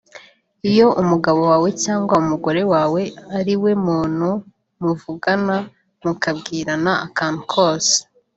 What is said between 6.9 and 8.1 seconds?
akantu kose